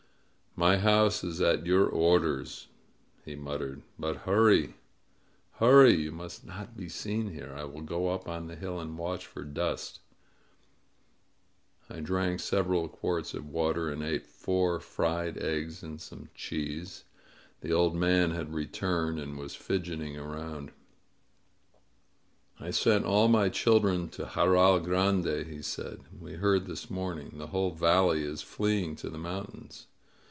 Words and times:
"My 0.53 0.77
house 0.77 1.23
is 1.23 1.39
at 1.39 1.65
your 1.65 1.87
orders," 1.87 2.67
he 3.23 3.37
muttered. 3.37 3.83
"But 3.97 4.17
hurry! 4.17 4.73
Hurry! 5.53 5.95
You 5.95 6.11
must 6.11 6.45
not 6.45 6.75
be 6.75 6.89
seen 6.89 7.31
here! 7.31 7.53
I 7.57 7.63
will 7.63 7.81
go 7.83 8.09
up 8.09 8.27
on 8.27 8.47
the 8.47 8.57
hill 8.57 8.77
and 8.77 8.97
watch 8.97 9.25
for 9.25 9.45
dust!" 9.45 10.01
I 11.89 12.01
drank 12.01 12.41
several 12.41 12.89
quarts 12.89 13.33
of 13.33 13.47
water 13.47 13.89
and 13.89 14.03
ate 14.03 14.25
four 14.27 14.81
fried 14.81 15.37
eggs 15.37 15.83
and 15.83 16.01
some 16.01 16.27
cheese. 16.35 17.05
The 17.61 17.71
old 17.71 17.95
man 17.95 18.31
had 18.31 18.53
returned 18.53 19.19
and 19.21 19.37
was 19.39 19.55
fidgeting 19.55 20.15
aroimd. 20.17 20.71
"I 22.59 22.71
sent 22.71 23.05
all 23.05 23.29
my 23.29 23.47
children 23.47 24.09
to 24.09 24.25
Jarral 24.25 24.83
Grande," 24.83 25.47
he 25.47 25.61
said. 25.61 26.01
"We 26.19 26.33
heard 26.33 26.65
this 26.67 26.89
morning. 26.89 27.35
The 27.37 27.47
whole 27.47 27.71
valley 27.71 28.21
is 28.23 28.41
fleeing 28.41 28.97
to 28.97 29.09
the 29.09 29.17
mountains. 29.17 29.87